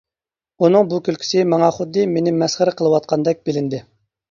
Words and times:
ئۇنىڭ 0.63 0.89
بۇ 0.93 0.99
كۈلكىسى 1.07 1.43
ماڭا 1.51 1.69
خۇددى 1.77 2.07
مېنى 2.15 2.35
مەسخىرە 2.41 2.75
قىلىۋاتقاندەك 2.83 3.47
بىلىندى. 3.51 3.87